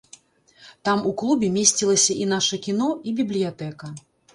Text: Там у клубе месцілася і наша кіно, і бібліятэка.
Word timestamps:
Там 0.89 0.97
у 1.11 1.11
клубе 1.23 1.51
месцілася 1.59 2.19
і 2.25 2.29
наша 2.35 2.63
кіно, 2.67 2.93
і 3.07 3.19
бібліятэка. 3.23 3.97